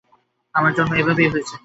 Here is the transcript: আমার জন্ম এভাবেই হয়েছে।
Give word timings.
আমার 0.55 0.71
জন্ম 0.73 0.91
এভাবেই 0.93 1.31
হয়েছে। 1.33 1.55